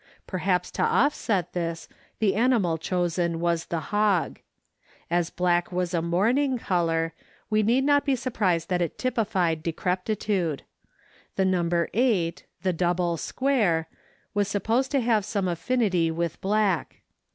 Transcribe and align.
Perhaps 0.25 0.71
to 0.71 0.81
offset 0.81 1.53
this 1.53 1.87
the 2.17 2.33
animal 2.33 2.79
chosen 2.79 3.39
was 3.39 3.67
the 3.67 3.91
hog. 3.93 4.39
As 5.11 5.29
black 5.29 5.71
was 5.71 5.93
a 5.93 6.01
mourning 6.01 6.57
color, 6.57 7.13
we 7.51 7.61
need 7.61 7.83
not 7.83 8.03
be 8.03 8.15
surprised 8.15 8.67
that 8.69 8.81
it 8.81 8.97
typified 8.97 9.61
decrepitude. 9.61 10.63
The 11.35 11.45
number 11.45 11.87
eight, 11.93 12.47
the 12.63 12.73
double 12.73 13.15
square, 13.17 13.87
was 14.33 14.47
supposed 14.47 14.89
to 14.89 15.01
have 15.01 15.23
some 15.23 15.47
affinity 15.47 16.09
with 16.09 16.41
black. 16.41 17.01